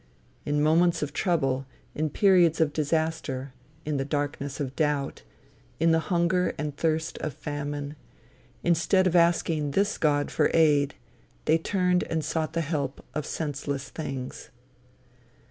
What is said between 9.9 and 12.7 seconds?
God for aid, they turned and sought the